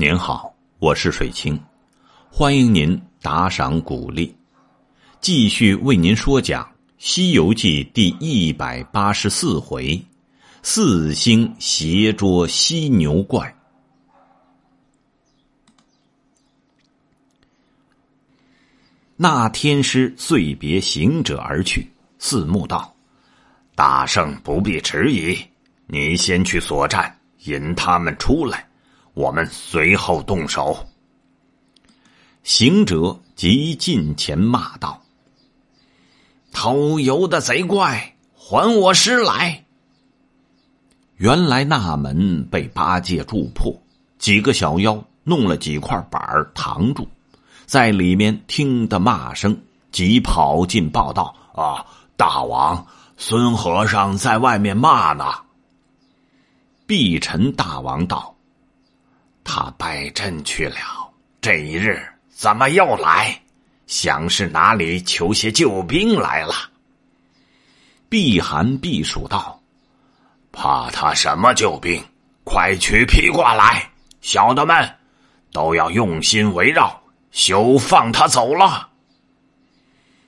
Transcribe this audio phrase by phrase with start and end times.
[0.00, 1.60] 您好，我是水清，
[2.30, 4.32] 欢迎您打赏鼓励，
[5.20, 6.62] 继续为您说讲
[6.98, 10.00] 《西游记》第一百八十四回：
[10.62, 13.52] 四星斜捉犀牛怪。
[19.16, 21.90] 那天师遂别行者而去，
[22.20, 22.94] 四目道
[23.74, 25.36] ：“大圣不必迟疑，
[25.88, 28.64] 你先去所战，引他们出来。”
[29.18, 30.86] 我们随后动手。
[32.44, 35.02] 行者即近前骂道
[36.54, 39.64] ：“偷油的贼怪，还我师来！”
[41.18, 43.74] 原来那门被八戒住破，
[44.20, 47.08] 几个小妖弄了几块板儿扛住，
[47.66, 49.60] 在里面听得骂声，
[49.90, 51.84] 即跑进报道：“啊，
[52.16, 55.24] 大王，孙和尚在外面骂呢。”
[56.86, 58.32] 碧尘大王道。
[59.50, 60.76] 他拜阵去了，
[61.40, 61.98] 这一日
[62.28, 63.40] 怎么又来？
[63.86, 66.52] 想是哪里求些救兵来了。
[68.10, 69.58] 避寒避暑道
[70.52, 71.98] ：“怕他什么救兵？
[72.44, 73.90] 快取披挂来！
[74.20, 74.86] 小的们
[75.50, 78.90] 都要用心围绕，休放他走了。”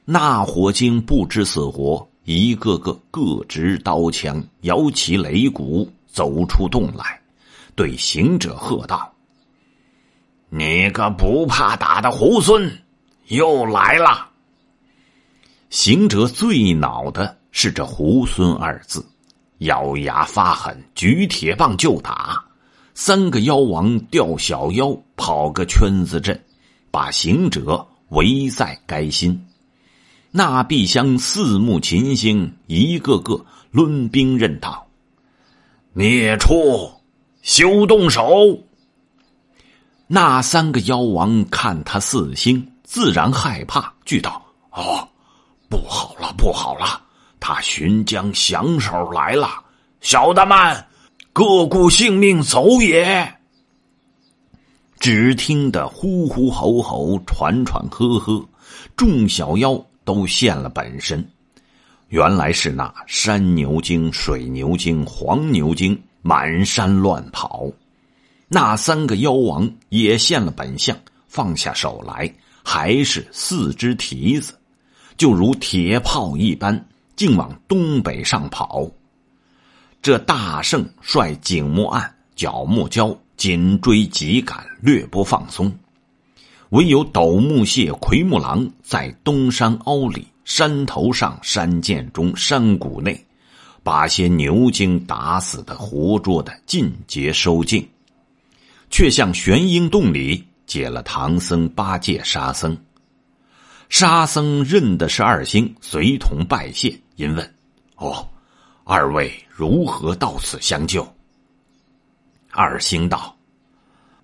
[0.06, 7.19] 那火精不知死活，一个个各执刀枪，摇起擂鼓，走出洞来。
[7.80, 9.10] 对行者喝道
[10.52, 12.70] ：“你个不怕打的猢狲，
[13.28, 14.28] 又来了！”
[15.70, 19.02] 行者最恼的是这“猢狲”二字，
[19.60, 22.44] 咬牙发狠，举铁棒就打。
[22.92, 26.38] 三个妖王调小妖跑个圈子阵，
[26.90, 29.46] 把行者围在该心。
[30.30, 33.42] 那碧香四目秦星一个个
[33.72, 34.86] 抡兵刃道
[35.96, 36.92] ：“孽畜！”
[37.42, 38.58] 休动手！
[40.06, 45.08] 那三个妖王看他四星，自然害怕，惧道：“哦，
[45.68, 47.00] 不好了，不好了！
[47.38, 49.48] 他寻江降手来了！
[50.00, 50.84] 小的们，
[51.32, 53.38] 各顾性命走也！”
[55.00, 58.46] 只听得呼呼吼吼，喘喘呵呵，
[58.96, 61.26] 众小妖都现了本身，
[62.08, 65.98] 原来是那山牛精、水牛精、黄牛精。
[66.22, 67.70] 满山乱跑，
[68.48, 70.96] 那三个妖王也现了本相，
[71.28, 72.32] 放下手来，
[72.62, 74.52] 还是四只蹄子，
[75.16, 76.86] 就如铁炮一般，
[77.16, 78.90] 竟往东北上跑。
[80.02, 85.72] 这大圣率景木案、角木蛟紧追急赶，略不放松，
[86.70, 93.26] 唯有斗木蟹、奎木狼在东山凹里、山头上、山涧中、山谷内。
[93.82, 97.88] 把些牛精打死的、活捉的尽皆收尽，
[98.90, 102.76] 却向玄英洞里解了唐僧、八戒、沙僧。
[103.88, 107.54] 沙僧认的是二星，随同拜谢，因问
[107.96, 108.28] ：“哦，
[108.84, 111.06] 二位如何到此相救？”
[112.52, 113.36] 二星道：“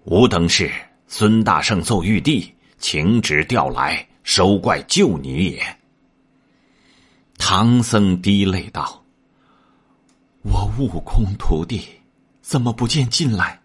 [0.04, 0.70] 吾等是
[1.08, 5.60] 孙大圣奏玉帝，请旨调来收怪救你也。”
[7.38, 9.02] 唐僧滴泪道。
[10.48, 11.88] 我悟空徒弟，
[12.40, 13.60] 怎么不见进来？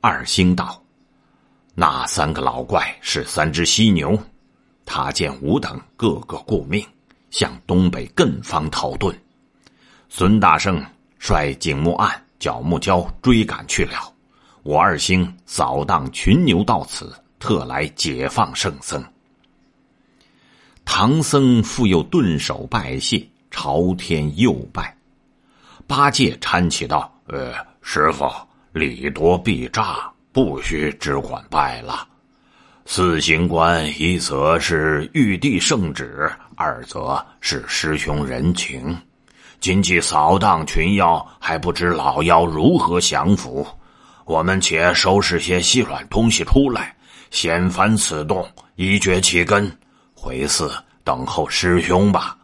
[0.00, 0.82] 二星道
[1.76, 4.18] ：“那三个老怪是三只犀牛，
[4.86, 6.82] 他见吾等个个顾命，
[7.30, 9.14] 向东北艮方逃遁。
[10.08, 10.82] 孙大圣
[11.18, 14.10] 率景木案、角木蛟追赶去了。
[14.62, 19.04] 我二星扫荡群牛到此，特来解放圣僧。”
[20.86, 24.96] 唐僧复又顿首拜谢，朝天又拜。
[25.90, 27.52] 八戒搀起道：“呃，
[27.82, 28.24] 师傅
[28.70, 32.06] 礼多必诈，不须只管拜了。
[32.86, 38.96] 四行官一则是玉帝圣旨，二则是师兄人情。
[39.58, 43.66] 今既扫荡群妖，还不知老妖如何降服。
[44.26, 46.94] 我们且收拾些细软东西出来，
[47.32, 49.76] 掀翻此洞，以绝其根。
[50.14, 50.72] 回寺
[51.02, 52.38] 等候师兄吧。”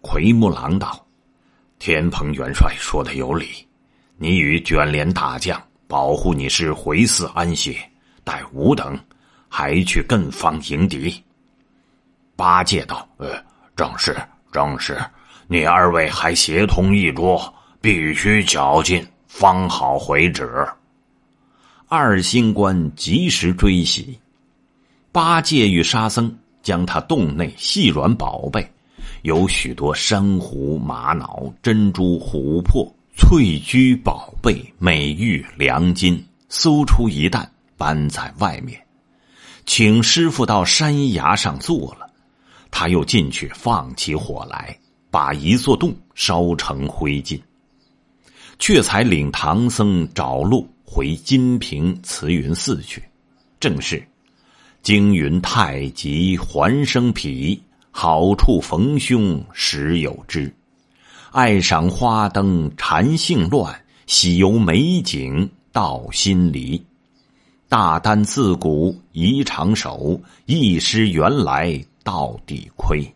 [0.00, 1.06] 奎木狼道。
[1.80, 3.46] 天蓬元帅说的有理，
[4.18, 7.74] 你与卷帘大将保护你师回寺安歇，
[8.22, 9.00] 待吾等
[9.48, 11.10] 还去更方迎敌。
[12.36, 13.42] 八戒道：“呃，
[13.74, 14.14] 正是，
[14.52, 15.00] 正是。
[15.48, 20.68] 你二位还协同一桌，必须绞尽，方好回旨。”
[21.88, 24.20] 二星官及时追袭，
[25.10, 28.70] 八戒与沙僧将他洞内细软宝贝。
[29.22, 37.46] 有许多珊瑚、玛瑙、珍珠、琥珀、翠居宝贝、美玉、良金，搜出一担，
[37.76, 38.80] 搬在外面，
[39.66, 42.10] 请师傅到山崖上坐了。
[42.70, 44.74] 他又进去放起火来，
[45.10, 47.38] 把一座洞烧成灰烬，
[48.58, 53.02] 却才领唐僧找路回金瓶慈云寺去。
[53.58, 54.02] 正是
[54.82, 60.52] 惊云太极还生皮，好处逢凶时有之。
[61.32, 66.82] 爱赏花灯禅性乱，喜游美景到心离。
[67.68, 73.14] 大丹自古宜长守，一失原来到底亏。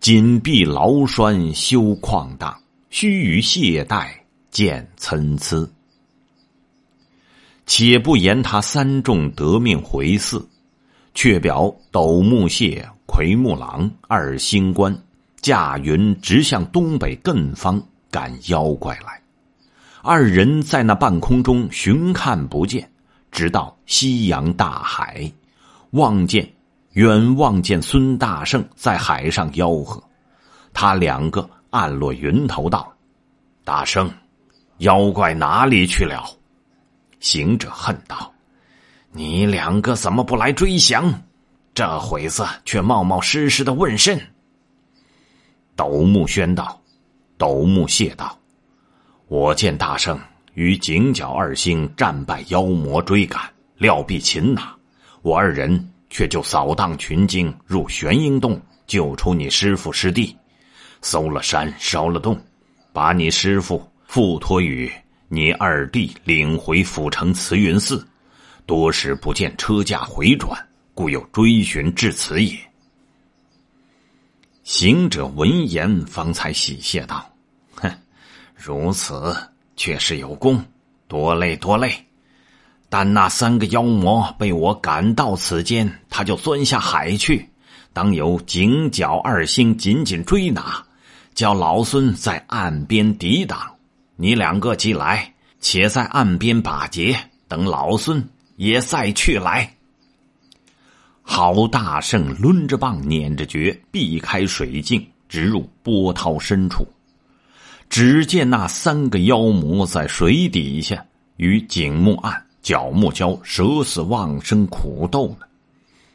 [0.00, 4.08] 紧闭牢栓修旷荡，须臾懈怠
[4.50, 5.68] 见参差。
[7.66, 10.48] 且不言他三众得命回寺，
[11.14, 14.96] 却表斗木蟹、奎木狼二星官。
[15.42, 19.22] 驾云直向东北艮方赶妖怪来，
[20.02, 22.86] 二人在那半空中寻看不见，
[23.32, 25.32] 直到夕阳大海，
[25.92, 26.46] 望见
[26.92, 30.02] 远望见孙大圣在海上吆喝，
[30.74, 32.92] 他两个暗落云头道
[33.64, 34.12] ：“大圣，
[34.78, 36.22] 妖怪哪里去了？”
[37.18, 38.30] 行者恨道
[39.12, 41.22] ：“你两个怎么不来追降？
[41.74, 44.20] 这会子却冒冒失失的问甚？”
[45.76, 46.80] 斗木宣道
[47.38, 48.38] ：“斗木谢道，
[49.28, 50.20] 我见大圣
[50.54, 53.40] 与井角二星战败妖魔追赶，
[53.78, 54.74] 料必擒拿。
[55.22, 60.36] 我二人却就扫荡群经，入玄阴洞，救出你师傅师弟，
[61.02, 62.38] 搜了山，烧了洞，
[62.92, 64.90] 把你师傅付托与
[65.28, 68.06] 你二弟，领回府城慈云寺。
[68.70, 70.56] 多时不见车驾回转，
[70.94, 72.56] 故又追寻至此也。”
[74.62, 77.28] 行者闻言，方才喜谢道
[77.74, 77.92] ：“哼，
[78.54, 79.36] 如此
[79.74, 80.64] 却是有功，
[81.08, 81.92] 多累多累。
[82.88, 87.50] 但那三个妖魔被我赶到此间，他就钻下海去。
[87.92, 90.80] 当有井角二星紧紧追拿，
[91.34, 93.74] 叫老孙在岸边抵挡。
[94.14, 97.18] 你两个既来，且在岸边把劫，
[97.48, 98.24] 等老孙
[98.60, 99.74] 也再去来。”
[101.24, 106.86] 郝大圣抡着棒，捻着诀，避开水镜，直入波涛深处。
[107.88, 111.04] 只见那三个妖魔在水底下
[111.36, 115.46] 与景木岸、角木蛟舍死忘生苦斗呢。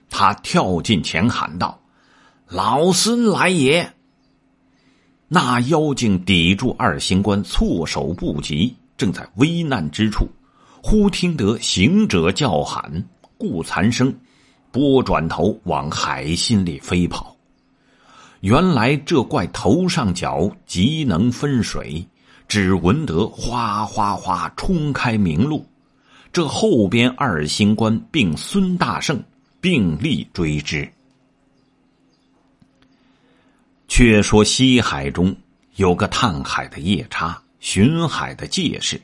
[0.09, 1.81] 他跳进前喊道
[2.47, 3.91] ：“老孙来也！”
[5.27, 10.29] 那妖精抵住二星官，措手不及，正在危难之处，
[10.87, 13.03] 忽听得行者叫喊，
[13.39, 14.15] 顾残生。
[14.71, 17.35] 拨转头往海心里飞跑，
[18.41, 22.07] 原来这怪头上角极能分水，
[22.47, 25.65] 只闻得哗哗哗冲开明路。
[26.31, 29.19] 这后边二星官并孙大圣
[29.59, 30.87] 并力追之。
[33.87, 35.35] 却说西海中
[35.77, 39.01] 有个探海的夜叉，巡海的介事，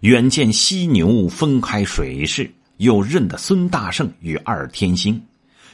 [0.00, 2.52] 远见犀牛分开水势。
[2.78, 5.22] 又认得孙大圣与二天星，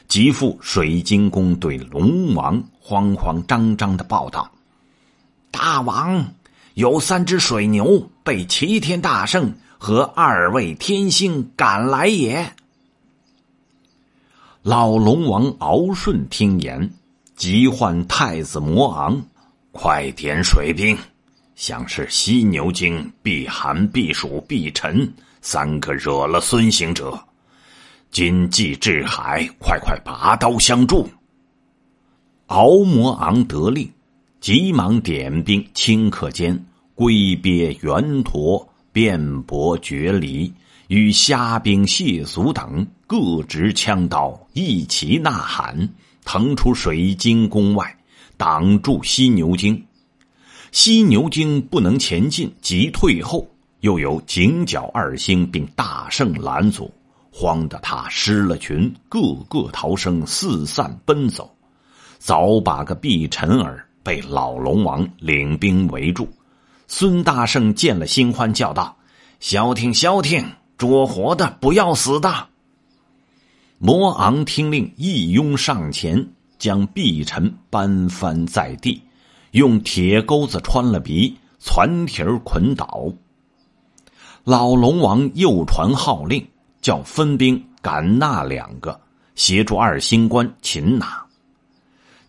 [0.07, 4.49] 即赴水晶宫对龙王慌慌张张的报道
[5.51, 6.33] ：“大王，
[6.75, 12.53] 有三只水牛被齐天大圣和二位天星赶来也。”
[14.63, 16.89] 老龙王敖顺听言，
[17.35, 19.21] 急唤太子魔昂，
[19.73, 20.97] 快点水兵，
[21.55, 25.11] 想是犀牛精避寒避暑避尘。
[25.41, 27.21] 三个惹了孙行者，
[28.11, 31.09] 今既至海，快快拔刀相助。
[32.47, 33.91] 敖摩昂得令，
[34.39, 40.53] 急忙点兵，顷刻间龟鳖圆驼、辩伯绝离，
[40.87, 45.89] 与虾兵蟹卒等各执枪刀，一齐呐喊，
[46.23, 47.97] 腾出水晶宫外，
[48.37, 49.83] 挡住犀牛精。
[50.73, 53.47] 犀牛精不能前进，即退后。
[53.81, 56.91] 又有井角二星并大圣拦阻，
[57.31, 61.55] 慌得他失了群，个个逃生，四散奔走。
[62.17, 66.27] 早把个碧尘儿被老龙王领兵围住。
[66.87, 68.97] 孙大圣见了，心欢，叫道
[69.39, 70.43] ：“消停，消停！
[70.75, 72.47] 捉活的，不要死的。”
[73.77, 78.99] 魔昂听令，一拥上前，将碧尘搬翻在地，
[79.53, 83.05] 用铁钩子穿了鼻，攒蹄儿捆倒。
[84.43, 86.47] 老龙王又传号令，
[86.81, 88.99] 叫分兵赶那两个，
[89.35, 91.23] 协助二星官擒拿。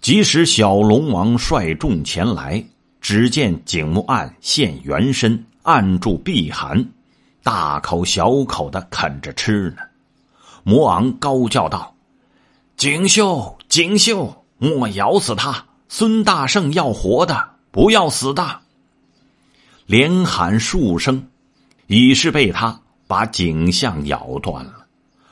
[0.02, 2.62] 即使小龙王率众前来，
[3.00, 6.86] 只见景木案现原身，按住避寒，
[7.42, 9.78] 大口小口的啃着吃呢。
[10.62, 11.94] 魔昂高叫道
[12.76, 15.64] ：“锦绣，锦绣，莫咬死他！
[15.96, 18.62] 孙大圣要活的，不要死的！”
[19.86, 21.24] 连喊数声，
[21.86, 24.86] 已是被他把颈项咬断了。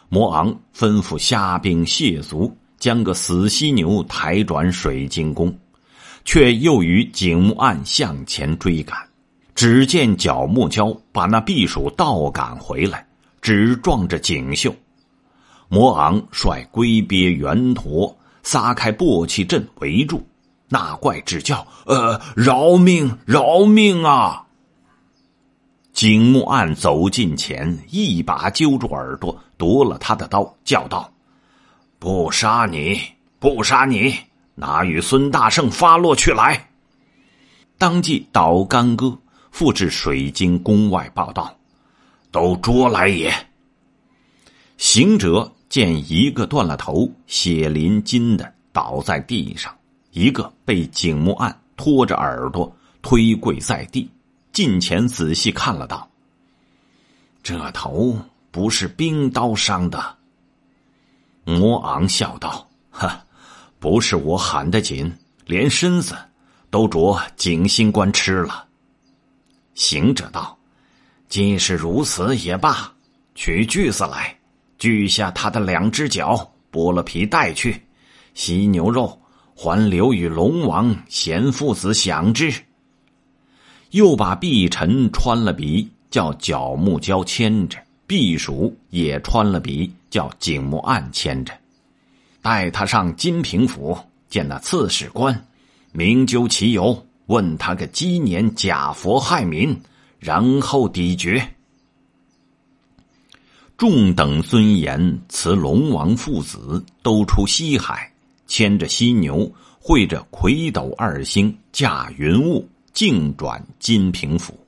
[0.09, 5.53] 魔昂吩咐虾兵蟹卒将个死犀牛抬转水晶宫，
[6.25, 8.97] 却又与景木案向前追赶。
[9.57, 13.05] 只见角木蛟把那避暑倒赶回来，
[13.41, 14.73] 只撞着锦绣。
[15.69, 20.25] 魔昂率龟鳖圆驼撒开簸箕阵围住，
[20.73, 24.47] 那怪只叫：“呃，饶命，饶命啊！”
[25.93, 31.13] 景木案走近前，一把揪住耳朵，夺了他的刀，叫道
[32.01, 32.99] ：“不杀你，
[33.39, 34.17] 不杀你，
[34.55, 36.71] 拿与孙大圣发落去来！”
[37.77, 39.19] 当即倒干戈，
[39.51, 41.55] 复至水晶宫外报道
[42.33, 43.31] ：“都捉来也！”
[44.79, 49.71] 行者见一个断了头，血淋淋的倒在地上，
[50.13, 54.09] 一个被景木案拖着耳朵推跪在地。
[54.53, 56.09] 近前仔细看了道
[57.43, 58.17] ：“这头
[58.51, 60.17] 不是冰刀伤的。”
[61.45, 63.25] 魔昂笑道：“哈，
[63.79, 65.11] 不是我喊得紧，
[65.47, 66.15] 连身子
[66.71, 68.67] 都着景星官吃了。”
[69.75, 70.59] 行者道
[71.31, 72.93] ：“既是如此也罢，
[73.35, 74.39] 取锯子来，
[74.77, 77.83] 锯下他的两只脚，剥了皮带去，
[78.35, 79.19] 吸牛肉
[79.63, 82.53] 还留与龙王贤父子享之。”
[83.93, 87.79] 又把碧尘穿了鼻，叫角木蛟牵着；
[88.09, 91.53] 避暑也穿了鼻，叫景木案牵着。
[92.41, 93.97] 带他上金平府
[94.29, 95.47] 见那刺史官，
[95.93, 99.81] 明究其由，问他个鸡年假佛害民，
[100.19, 101.47] 然后抵决。
[103.77, 108.12] 众等尊严辞龙王父子都出西海，
[108.53, 112.69] 牵着犀牛，会着魁斗二星，驾云雾。
[112.93, 114.67] 径转金平府，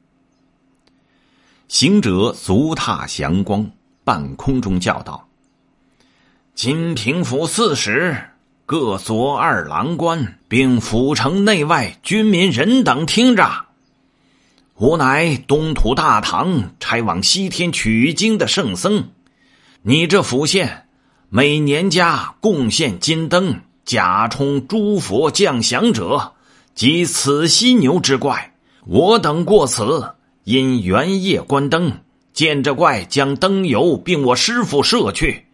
[1.68, 3.70] 行者足踏祥光，
[4.02, 5.28] 半空中叫道
[6.56, 8.16] ：“金平府刺史、
[8.64, 13.66] 各左二郎官，并府城内外军民人等，听着！
[14.78, 19.10] 吾乃东土大唐差往西天取经的圣僧，
[19.82, 20.86] 你这府县
[21.28, 26.32] 每年家贡献金灯，假充诸佛降祥者。”
[26.74, 28.52] 即此犀牛之怪，
[28.84, 32.00] 我等过此，因元夜观灯，
[32.32, 35.44] 见这怪将灯油并我师傅射去，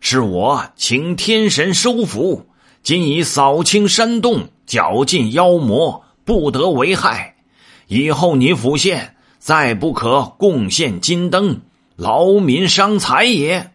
[0.00, 2.46] 是我请天神收服，
[2.82, 7.36] 今已扫清山洞，绞尽妖魔，不得为害。
[7.86, 11.60] 以后你府县再不可贡献金灯，
[11.96, 13.70] 劳民伤财也。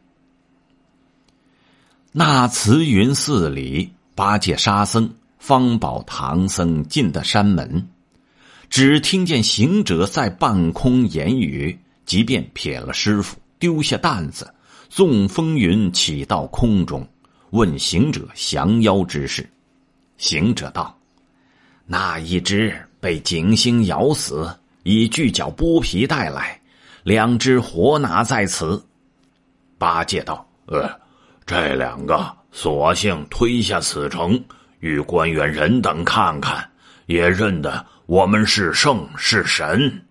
[2.11, 5.13] 那慈云寺里八戒沙僧。
[5.37, 7.87] 方宝唐僧进的山门，
[8.67, 14.51] 只听见行者在半空言语，即便撇了师傅，丢下担子，
[14.89, 17.07] 纵风云起到空中，
[17.51, 19.47] 问行者降妖之事。
[20.17, 20.97] 行者道
[21.85, 24.49] ：“那一只被景星咬死，
[24.81, 26.59] 以锯角剥皮带来，
[27.03, 28.83] 两只活拿在此。”
[29.77, 30.89] 八戒道：“呃，
[31.45, 34.41] 这两个索性推下此城。”
[34.79, 36.69] 与官员人等看看，
[37.07, 40.05] 也认得我们是圣是神。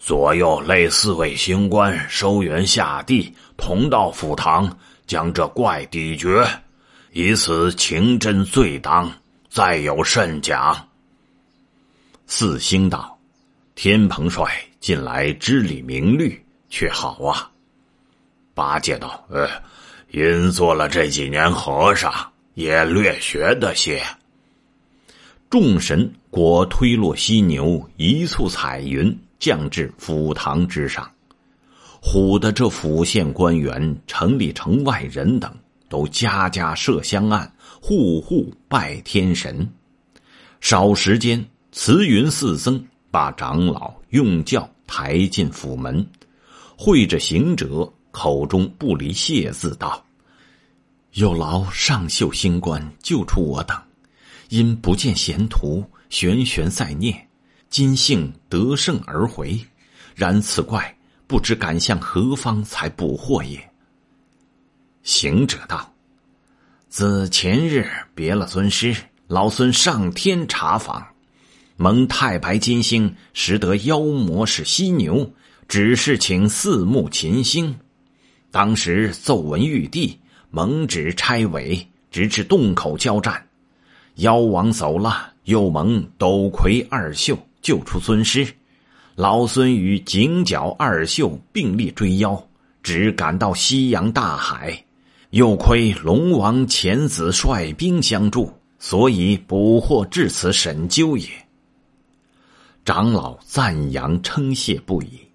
[0.00, 4.76] 左右累四位星官收元下地，同到府堂，
[5.06, 6.44] 将这怪抵绝，
[7.12, 9.08] 以此情真罪当。
[9.48, 10.88] 再有甚讲？
[12.26, 13.16] 四星道
[13.76, 17.48] ：“天蓬帅近来知礼明律，却好啊。”
[18.52, 19.48] 八戒道：“呃，
[20.10, 22.12] 因做了这几年和尚。”
[22.58, 24.02] 也略学得些。
[25.48, 31.08] 众神果推落犀牛，一簇彩云降至府堂之上，
[32.02, 35.54] 唬得这府县官员、城里城外人等
[35.88, 37.48] 都家家设香案，
[37.80, 39.70] 户户拜天神。
[40.60, 46.04] 少时间，慈云寺僧把长老用轿抬进府门，
[46.76, 47.88] 会着行者，
[48.18, 50.04] 口中不离谢字道。
[51.12, 53.80] 有劳上秀星官救出我等，
[54.48, 57.28] 因不见贤徒，悬悬在念，
[57.70, 59.56] 今幸得胜而回。
[60.16, 60.92] 然此怪
[61.28, 63.70] 不知赶向何方才捕获也。
[65.04, 65.94] 行者道
[66.90, 68.96] ：“自前日别了尊师，
[69.28, 71.06] 老孙上天查访，
[71.76, 75.32] 蒙太白金星识得妖魔是犀牛，
[75.68, 77.78] 只是请四目秦星。
[78.50, 80.18] 当时奏闻玉帝，
[80.50, 83.46] 蒙旨差委，直至洞口交战。
[84.16, 88.46] 妖王走了，又蒙斗魁二秀救出尊师。
[89.14, 92.42] 老孙与井角二秀并力追妖，
[92.82, 94.84] 只赶到西洋大海。
[95.30, 101.28] 又亏龙王遣子率兵相助，所以捕获至此审究也。
[102.82, 105.27] 长老赞扬称谢不已。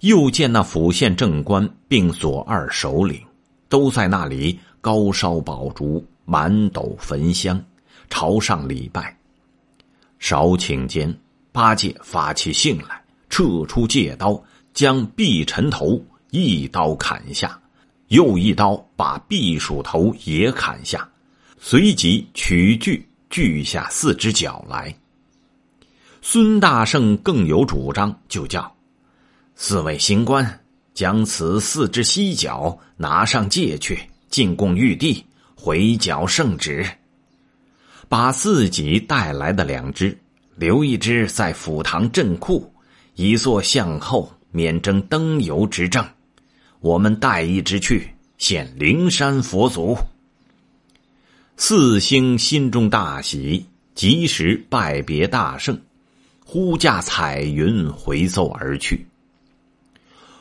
[0.00, 3.20] 又见那府县正官并所二首领，
[3.68, 7.60] 都在那里高烧宝烛，满斗焚香，
[8.08, 9.16] 朝上礼拜。
[10.20, 11.12] 少顷间，
[11.50, 14.40] 八戒发起性来，撤出戒刀，
[14.72, 16.00] 将碧尘头
[16.30, 17.60] 一刀砍下，
[18.08, 21.08] 又一刀把毕鼠头也砍下，
[21.58, 24.94] 随即取锯锯下四只脚来。
[26.22, 28.72] 孙大圣更有主张，就叫。
[29.60, 30.60] 四位行官
[30.94, 33.98] 将此四只犀角拿上界去，
[34.30, 35.22] 进贡玉帝，
[35.56, 36.86] 回缴圣旨。
[38.08, 40.16] 把自己带来的两只，
[40.54, 42.72] 留一只在府堂镇库，
[43.16, 46.06] 以作向后，免征登游之政。
[46.78, 49.98] 我们带一只去献灵山佛祖。
[51.56, 55.76] 四星心中大喜，及时拜别大圣，
[56.44, 59.04] 呼驾彩云回奏而去。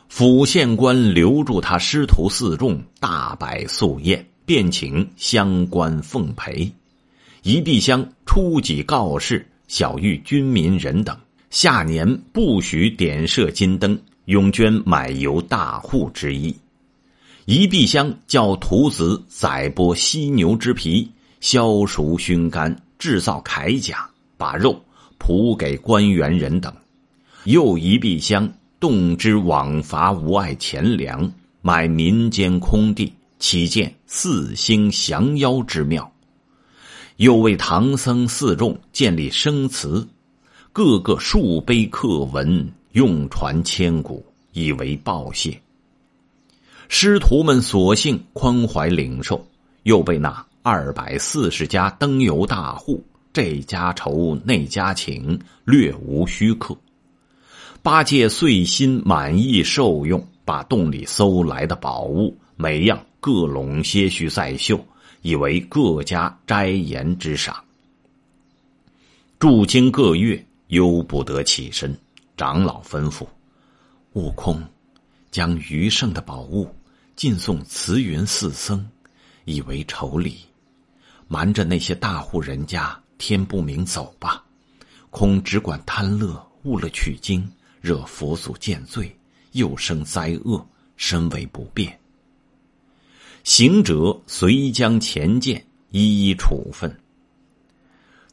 [0.10, 6.72] 府县官留住他师徒四众，大摆素宴，便请乡官奉陪。
[7.44, 11.16] 一碧香初几告示，小谕军民人等，
[11.50, 16.56] 下年不许点设金灯，永捐买油大户之意。
[17.46, 21.10] 一碧香叫徒子宰剥犀牛之皮，
[21.42, 24.82] 削熟熏干，制造铠甲，把肉
[25.18, 26.74] 铺给官员人等。
[27.44, 28.52] 又一碧香。
[28.80, 31.32] 动之枉伐无碍钱粮，
[31.62, 36.12] 买民间空地，起建四星降妖之庙。
[37.16, 40.08] 又为唐僧四众建立生祠，
[40.72, 45.60] 个个数碑刻文，用传千古，以为报谢。
[46.88, 49.44] 师徒们索性宽怀领受，
[49.84, 56.78] 又被那二百四十家灯油大户，这家愁那家请，略无虚客。
[57.82, 64.84] 八戒遂心满意受用，把洞里搜来的宝物每样各拢些许在袖，
[65.22, 67.64] 以为各家斋言之赏。
[69.40, 71.98] 住经各月，忧不得起身。
[72.36, 73.26] 长老吩咐：
[74.14, 74.62] 悟空，
[75.32, 76.70] 将余剩的宝物
[77.16, 78.86] 尽送慈云寺僧，
[79.46, 80.38] 以为酬礼。
[81.28, 84.44] 瞒着那些大户人家，天不明走吧。
[85.10, 87.48] 空只管贪乐，误了取经。
[87.88, 89.18] 惹佛祖见罪，
[89.54, 91.98] 又生灾厄，身为不便。
[93.46, 96.94] 行者随将前见，一一处分。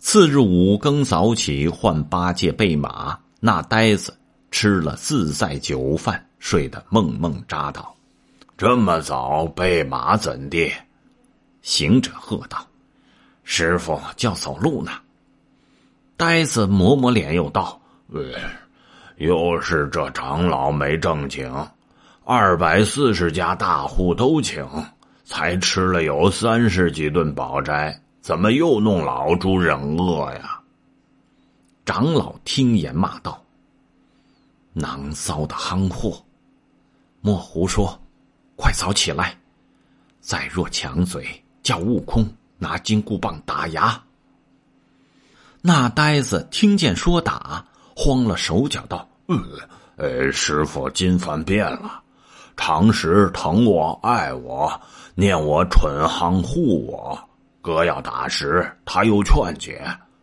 [0.01, 3.17] 次日五更早起，唤八戒备马。
[3.39, 4.13] 那呆子
[4.51, 7.95] 吃了自在酒饭，睡得梦梦扎倒。
[8.59, 10.73] 这么早备马怎地？
[11.63, 12.67] 行者喝道
[13.45, 14.91] ：“师傅叫走路呢。”
[16.17, 17.81] 呆子抹抹脸，又道
[18.13, 18.33] ：“呃。”
[19.17, 21.49] 又是这长老没正经，
[22.25, 24.67] 二百四十家大户都请，
[25.25, 30.61] 才吃了有三十几顿饱斋，怎么又弄老猪忍饿呀？
[31.85, 33.41] 长老听言骂道
[34.75, 36.21] ：“囊骚的夯货，
[37.21, 37.97] 莫胡说！
[38.57, 39.39] 快早起来！
[40.21, 41.27] 再若抢嘴，
[41.63, 44.03] 叫悟空拿金箍棒打牙。”
[45.63, 47.65] 那呆子听见说打。
[47.97, 49.37] 慌了手脚，道：“呃，
[49.97, 52.03] 呃，师傅今凡变了，
[52.57, 54.81] 常时疼我爱我，
[55.15, 57.19] 念我蠢夯护我。
[57.63, 59.83] 哥要打时，他又劝解。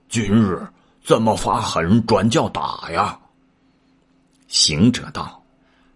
[0.10, 0.62] 今日
[1.04, 3.18] 怎么发狠，转叫打呀？”
[4.48, 5.42] 行者道：“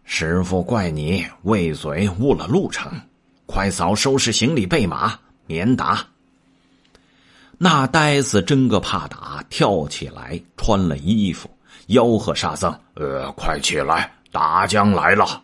[0.05, 2.89] 师傅怪你喂嘴误了路程，
[3.45, 6.05] 快早收拾行李备马，免打。”
[7.57, 11.49] 那呆子真个怕打，跳起来穿了衣服。
[11.88, 15.43] 吆喝沙僧：“呃，快起来，大将来了！”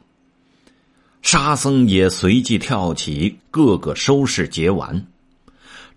[1.22, 5.06] 沙僧也随即跳起，各个收拾结完。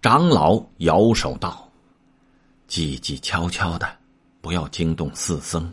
[0.02, 1.72] 长老摇手道
[2.68, 3.88] ：“叽叽悄悄的，
[4.42, 5.72] 不要惊动四僧。”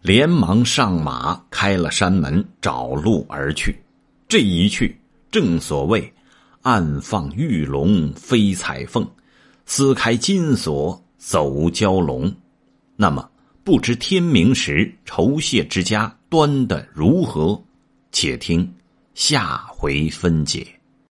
[0.00, 3.82] 连忙上马，开了山门，找路而去。
[4.28, 4.96] 这一去，
[5.32, 6.14] 正所谓
[6.62, 9.04] “暗放玉龙飞彩凤，
[9.66, 12.32] 撕开金锁走蛟龙”。
[12.94, 13.28] 那么。
[13.62, 17.62] 不知天明时，酬谢之家端的如何？
[18.10, 18.74] 且听
[19.14, 20.79] 下回分解。